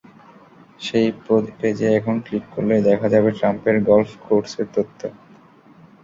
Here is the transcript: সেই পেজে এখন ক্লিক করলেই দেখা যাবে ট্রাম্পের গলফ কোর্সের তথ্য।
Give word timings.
সেই 0.79 1.07
পেজে 1.59 1.87
এখন 1.97 2.15
ক্লিক 2.25 2.45
করলেই 2.51 2.85
দেখা 2.89 3.07
যাবে 3.13 3.29
ট্রাম্পের 3.37 3.77
গলফ 3.89 4.11
কোর্সের 4.23 4.67
তথ্য। 4.75 4.99